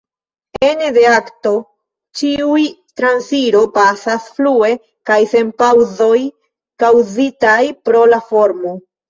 Ene 0.67 0.85
de 0.93 1.01
akto 1.15 1.51
ĉiuj 2.21 2.63
transiro 3.01 3.61
pasas 3.75 4.25
flue 4.39 4.71
kaj 5.11 5.19
sen 5.35 5.53
paŭzoj 5.61 6.17
kaŭzitaj 6.87 7.61
pro 7.87 8.05
la 8.17 8.23
formo. 8.33 8.77